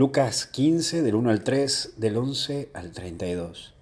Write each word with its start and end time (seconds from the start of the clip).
Lucas 0.00 0.46
15, 0.46 1.02
del 1.02 1.14
1 1.14 1.28
al 1.28 1.44
3, 1.44 1.96
del 1.98 2.16
11 2.16 2.70
al 2.72 2.90
32. 2.90 3.74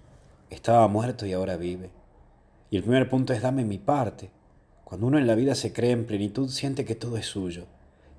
Estaba 0.49 0.85
muerto 0.89 1.25
y 1.25 1.31
ahora 1.31 1.55
vive. 1.55 1.91
Y 2.69 2.75
el 2.75 2.83
primer 2.83 3.07
punto 3.07 3.31
es 3.31 3.41
dame 3.41 3.63
mi 3.63 3.77
parte. 3.77 4.29
Cuando 4.83 5.07
uno 5.07 5.17
en 5.17 5.27
la 5.27 5.35
vida 5.35 5.55
se 5.55 5.71
cree 5.71 5.91
en 5.91 6.05
plenitud, 6.05 6.49
siente 6.49 6.83
que 6.83 6.95
todo 6.95 7.15
es 7.15 7.25
suyo. 7.25 7.67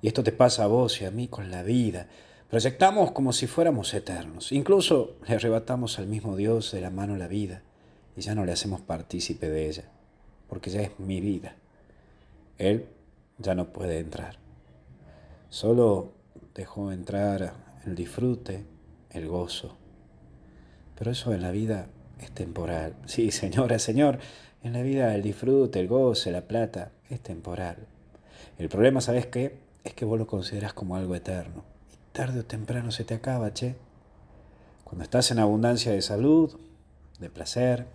Y 0.01 0.07
esto 0.07 0.23
te 0.23 0.31
pasa 0.31 0.63
a 0.63 0.67
vos 0.67 0.99
y 0.99 1.05
a 1.05 1.11
mí 1.11 1.27
con 1.27 1.51
la 1.51 1.61
vida. 1.61 2.07
Proyectamos 2.49 3.11
como 3.11 3.33
si 3.33 3.45
fuéramos 3.45 3.93
eternos. 3.93 4.51
Incluso 4.51 5.17
le 5.27 5.35
arrebatamos 5.35 5.99
al 5.99 6.07
mismo 6.07 6.35
Dios 6.35 6.71
de 6.71 6.81
la 6.81 6.89
mano 6.89 7.17
la 7.17 7.27
vida 7.27 7.61
y 8.17 8.21
ya 8.21 8.33
no 8.33 8.45
le 8.45 8.53
hacemos 8.53 8.81
partícipe 8.81 9.47
de 9.47 9.69
ella, 9.69 9.83
porque 10.49 10.71
ya 10.71 10.81
es 10.81 10.99
mi 10.99 11.21
vida. 11.21 11.55
Él 12.57 12.87
ya 13.37 13.53
no 13.53 13.71
puede 13.71 13.99
entrar. 13.99 14.39
Solo 15.51 16.13
dejó 16.55 16.91
entrar 16.91 17.69
el 17.85 17.95
disfrute, 17.95 18.65
el 19.09 19.27
gozo. 19.27 19.77
Pero 20.97 21.11
eso 21.11 21.33
en 21.33 21.41
la 21.41 21.51
vida 21.51 21.87
es 22.19 22.31
temporal. 22.31 22.95
Sí, 23.05 23.31
señora, 23.31 23.79
señor, 23.79 24.19
en 24.63 24.73
la 24.73 24.81
vida 24.81 25.15
el 25.15 25.23
disfrute, 25.23 25.79
el 25.79 25.87
goce, 25.87 26.31
la 26.31 26.41
plata, 26.41 26.91
es 27.09 27.21
temporal. 27.21 27.77
El 28.57 28.69
problema, 28.69 29.01
¿sabes 29.01 29.25
qué? 29.25 29.57
Es 29.83 29.93
que 29.93 30.05
vos 30.05 30.19
lo 30.19 30.27
consideras 30.27 30.73
como 30.73 30.95
algo 30.95 31.15
eterno. 31.15 31.63
Y 31.91 31.97
tarde 32.11 32.41
o 32.41 32.45
temprano 32.45 32.91
se 32.91 33.03
te 33.03 33.15
acaba, 33.15 33.53
che. 33.53 33.75
Cuando 34.83 35.03
estás 35.03 35.31
en 35.31 35.39
abundancia 35.39 35.91
de 35.91 36.01
salud, 36.01 36.59
de 37.19 37.29
placer, 37.29 37.87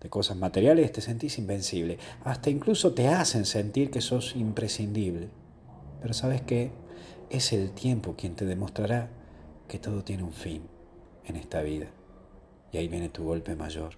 de 0.00 0.10
cosas 0.10 0.36
materiales, 0.36 0.92
te 0.92 1.00
sentís 1.00 1.38
invencible. 1.38 1.98
Hasta 2.24 2.50
incluso 2.50 2.92
te 2.92 3.08
hacen 3.08 3.46
sentir 3.46 3.90
que 3.90 4.00
sos 4.00 4.34
imprescindible. 4.36 5.28
Pero 6.00 6.12
sabes 6.12 6.42
qué? 6.42 6.72
Es 7.30 7.52
el 7.52 7.70
tiempo 7.70 8.16
quien 8.16 8.34
te 8.34 8.44
demostrará 8.44 9.08
que 9.68 9.78
todo 9.78 10.04
tiene 10.04 10.22
un 10.22 10.32
fin 10.32 10.62
en 11.24 11.36
esta 11.36 11.62
vida. 11.62 11.86
Y 12.72 12.78
ahí 12.78 12.88
viene 12.88 13.08
tu 13.08 13.24
golpe 13.24 13.54
mayor. 13.54 13.94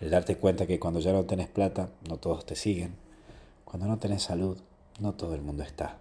El 0.00 0.10
darte 0.10 0.36
cuenta 0.36 0.66
que 0.66 0.78
cuando 0.78 1.00
ya 1.00 1.12
no 1.12 1.24
tenés 1.24 1.48
plata, 1.48 1.90
no 2.08 2.18
todos 2.18 2.46
te 2.46 2.56
siguen. 2.56 2.96
Cuando 3.64 3.86
no 3.86 3.98
tenés 3.98 4.22
salud, 4.22 4.58
no 5.00 5.14
todo 5.14 5.34
el 5.34 5.42
mundo 5.42 5.62
está. 5.62 5.98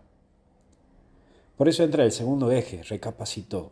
Por 1.57 1.67
eso 1.67 1.83
entra 1.83 2.03
el 2.03 2.11
segundo 2.11 2.51
eje, 2.51 2.83
recapacitó. 2.83 3.71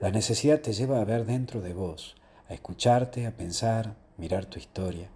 La 0.00 0.10
necesidad 0.10 0.60
te 0.60 0.72
lleva 0.72 1.00
a 1.00 1.04
ver 1.04 1.24
dentro 1.24 1.60
de 1.60 1.72
vos, 1.72 2.16
a 2.48 2.54
escucharte, 2.54 3.26
a 3.26 3.36
pensar, 3.36 3.94
mirar 4.18 4.46
tu 4.46 4.58
historia. 4.58 5.08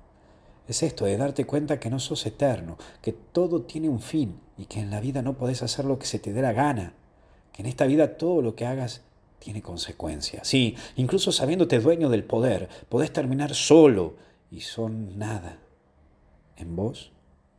Es 0.68 0.82
esto 0.82 1.04
de 1.04 1.16
darte 1.16 1.44
cuenta 1.44 1.78
que 1.78 1.90
no 1.90 1.98
sos 1.98 2.24
eterno, 2.24 2.78
que 3.02 3.12
todo 3.12 3.62
tiene 3.62 3.88
un 3.88 4.00
fin 4.00 4.40
y 4.56 4.66
que 4.66 4.80
en 4.80 4.90
la 4.90 5.00
vida 5.00 5.20
no 5.20 5.36
podés 5.36 5.62
hacer 5.62 5.84
lo 5.84 5.98
que 5.98 6.06
se 6.06 6.18
te 6.18 6.32
dé 6.32 6.40
la 6.40 6.52
gana, 6.52 6.94
que 7.54 7.62
en 7.62 7.68
esta 7.68 7.86
vida 7.86 8.18
todo 8.18 8.42
lo 8.42 8.54
que 8.54 8.66
hagas 8.66 9.02
tiene 9.38 9.62
consecuencias. 9.62 10.46
Sí, 10.46 10.76
incluso 10.96 11.30
sabiéndote 11.30 11.78
dueño 11.78 12.08
del 12.10 12.24
poder, 12.24 12.68
podés 12.88 13.12
terminar 13.12 13.54
solo 13.54 14.16
y 14.50 14.62
son 14.62 15.18
nada. 15.18 15.58
En 16.56 16.76
vos 16.76 17.12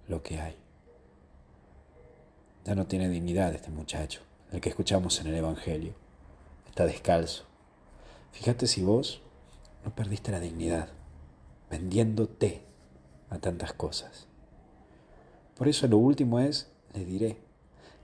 lo 0.07 0.21
que 0.21 0.39
hay. 0.39 0.55
Ya 2.65 2.75
no 2.75 2.87
tiene 2.87 3.09
dignidad 3.09 3.53
este 3.53 3.69
muchacho, 3.69 4.21
el 4.51 4.59
que 4.59 4.69
escuchamos 4.69 5.19
en 5.21 5.27
el 5.27 5.35
Evangelio. 5.35 5.93
Está 6.67 6.85
descalzo. 6.85 7.45
Fíjate 8.31 8.67
si 8.67 8.81
vos 8.81 9.21
no 9.85 9.95
perdiste 9.95 10.31
la 10.31 10.39
dignidad 10.39 10.89
vendiéndote 11.69 12.63
a 13.29 13.39
tantas 13.39 13.73
cosas. 13.73 14.27
Por 15.55 15.67
eso 15.67 15.87
lo 15.87 15.97
último 15.97 16.39
es, 16.39 16.69
le 16.93 17.05
diré, 17.05 17.37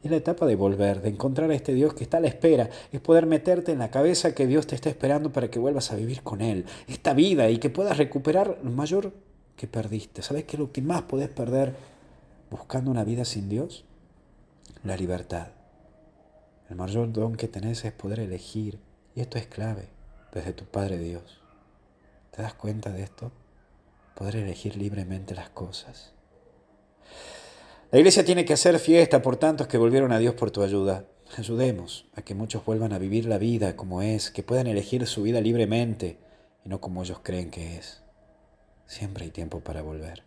es 0.04 0.10
la 0.12 0.18
etapa 0.18 0.46
de 0.46 0.56
volver, 0.56 1.02
de 1.02 1.10
encontrar 1.10 1.52
a 1.52 1.56
este 1.56 1.74
Dios 1.74 1.94
que 1.94 2.04
está 2.04 2.18
a 2.18 2.22
la 2.22 2.28
espera, 2.28 2.70
es 2.92 3.00
poder 3.02 3.26
meterte 3.26 3.72
en 3.72 3.80
la 3.80 3.92
cabeza 3.92 4.34
que 4.34 4.48
Dios 4.48 4.68
te 4.68 4.76
está 4.76 4.90
esperando 4.90 5.32
para 5.32 5.50
que 5.50 5.60
vuelvas 5.60 5.92
a 5.92 5.96
vivir 5.96 6.24
con 6.24 6.42
Él, 6.42 6.66
esta 6.88 7.14
vida 7.14 7.50
y 7.50 7.60
que 7.60 7.70
puedas 7.70 7.98
recuperar 7.98 8.58
lo 8.64 8.72
mayor 8.72 9.14
que 9.56 9.68
perdiste. 9.68 10.22
¿Sabes 10.22 10.46
qué 10.46 10.56
es 10.56 10.60
lo 10.60 10.72
que 10.72 10.82
más 10.82 11.04
podés 11.04 11.30
perder 11.30 11.76
buscando 12.50 12.90
una 12.90 13.04
vida 13.04 13.26
sin 13.26 13.48
Dios? 13.48 13.86
La 14.84 14.98
libertad. 14.98 15.50
El 16.70 16.78
mayor 16.78 17.12
don 17.12 17.36
que 17.36 17.48
tenés 17.48 17.86
es 17.86 17.92
poder 17.92 18.20
elegir, 18.22 18.80
y 19.14 19.22
esto 19.22 19.38
es 19.38 19.46
clave, 19.46 19.90
desde 20.34 20.54
tu 20.54 20.66
Padre 20.66 20.98
Dios. 20.98 21.42
¿Te 22.32 22.42
das 22.42 22.54
cuenta 22.54 22.92
de 22.92 23.04
esto? 23.04 23.32
Poder 24.16 24.38
elegir 24.38 24.78
libremente 24.78 25.36
las 25.36 25.50
cosas. 25.50 26.14
La 27.92 28.00
iglesia 28.00 28.24
tiene 28.24 28.46
que 28.46 28.54
hacer 28.54 28.80
fiesta 28.80 29.22
por 29.22 29.36
tantos 29.36 29.68
que 29.68 29.78
volvieron 29.78 30.14
a 30.14 30.18
Dios 30.18 30.34
por 30.36 30.50
tu 30.50 30.64
ayuda. 30.64 31.04
Ayudemos 31.38 32.06
a 32.16 32.22
que 32.22 32.34
muchos 32.34 32.64
vuelvan 32.64 32.94
a 32.94 33.00
vivir 33.00 33.26
la 33.26 33.38
vida 33.38 33.76
como 33.76 34.02
es, 34.02 34.32
que 34.32 34.44
puedan 34.44 34.68
elegir 34.68 35.06
su 35.08 35.24
vida 35.24 35.42
libremente 35.42 36.18
y 36.64 36.70
no 36.70 36.80
como 36.80 37.04
ellos 37.04 37.20
creen 37.22 37.52
que 37.52 37.76
es. 37.76 38.02
Siempre 38.86 39.26
hay 39.26 39.32
tiempo 39.32 39.60
para 39.60 39.82
volver. 39.82 40.24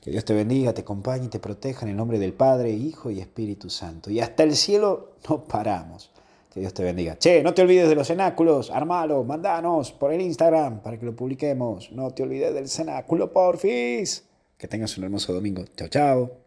Que 0.00 0.12
Dios 0.12 0.24
te 0.24 0.32
bendiga, 0.32 0.72
te 0.72 0.82
acompañe 0.82 1.24
y 1.24 1.28
te 1.28 1.40
proteja 1.40 1.86
en 1.86 1.90
el 1.90 1.96
nombre 1.96 2.20
del 2.20 2.32
Padre, 2.32 2.70
Hijo 2.70 3.10
y 3.10 3.18
Espíritu 3.18 3.68
Santo. 3.68 4.10
Y 4.10 4.20
hasta 4.20 4.44
el 4.44 4.54
cielo 4.54 5.16
no 5.28 5.42
paramos. 5.42 6.12
Que 6.52 6.60
Dios 6.60 6.72
te 6.72 6.84
bendiga. 6.84 7.18
Che, 7.18 7.42
no 7.42 7.52
te 7.52 7.62
olvides 7.62 7.88
de 7.88 7.96
los 7.96 8.06
cenáculos. 8.06 8.70
Armalo, 8.70 9.24
mandanos 9.24 9.90
por 9.90 10.12
el 10.12 10.20
Instagram 10.20 10.82
para 10.82 11.00
que 11.00 11.06
lo 11.06 11.16
publiquemos. 11.16 11.90
No 11.90 12.12
te 12.12 12.22
olvides 12.22 12.54
del 12.54 12.68
cenáculo, 12.68 13.32
porfis. 13.32 14.22
Que 14.56 14.68
tengas 14.68 14.96
un 14.96 15.02
hermoso 15.02 15.32
domingo. 15.32 15.64
Chao, 15.74 15.88
chao. 15.88 16.43